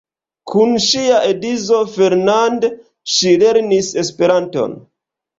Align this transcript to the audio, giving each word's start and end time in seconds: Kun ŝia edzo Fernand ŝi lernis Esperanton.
Kun 0.51 0.71
ŝia 0.83 1.17
edzo 1.33 1.81
Fernand 1.95 2.65
ŝi 3.17 3.33
lernis 3.43 3.91
Esperanton. 4.05 4.75